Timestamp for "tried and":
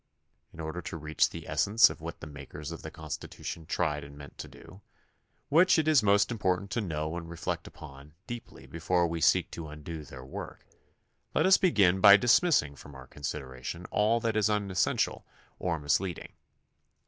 3.67-4.17